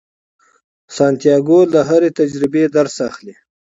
سانتیاګو 0.95 1.59
له 1.73 1.81
هرې 1.89 2.09
تجربې 2.19 2.63
درس 2.75 2.95
اخلي. 3.07 3.35